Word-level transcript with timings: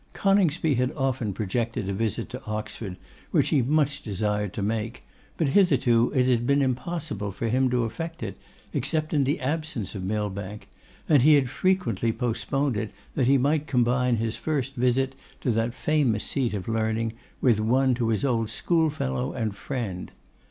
Coningsby 0.13 0.73
had 0.73 0.91
often 0.93 1.31
projected 1.31 1.87
a 1.87 1.93
visit 1.93 2.27
to 2.29 2.43
Oxford, 2.47 2.97
which 3.29 3.49
he 3.49 3.61
much 3.61 4.01
desired 4.01 4.51
to 4.53 4.63
make, 4.63 5.03
but 5.37 5.49
hitherto 5.49 6.11
it 6.15 6.25
had 6.25 6.47
been 6.47 6.63
impossible 6.63 7.31
for 7.31 7.49
him 7.49 7.69
to 7.69 7.83
effect 7.83 8.23
it, 8.23 8.35
except 8.73 9.13
in 9.13 9.25
the 9.25 9.39
absence 9.39 9.93
of 9.93 10.03
Millbank; 10.03 10.67
and 11.07 11.21
he 11.21 11.35
had 11.35 11.49
frequently 11.51 12.11
postponed 12.11 12.77
it 12.77 12.91
that 13.13 13.27
he 13.27 13.37
might 13.37 13.67
combine 13.67 14.15
his 14.15 14.35
first 14.37 14.73
visit 14.73 15.13
to 15.39 15.51
that 15.51 15.75
famous 15.75 16.23
seat 16.23 16.55
of 16.55 16.67
learning 16.67 17.13
with 17.39 17.59
one 17.59 17.93
to 17.93 18.07
his 18.07 18.25
old 18.25 18.49
schoolfellow 18.49 19.33
and 19.33 19.55
friend. 19.55 20.13